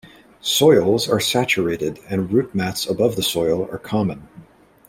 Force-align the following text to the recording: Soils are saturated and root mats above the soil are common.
Soils 0.41 1.07
are 1.07 1.19
saturated 1.19 1.99
and 2.09 2.33
root 2.33 2.55
mats 2.55 2.89
above 2.89 3.15
the 3.15 3.21
soil 3.21 3.69
are 3.71 3.77
common. 3.77 4.27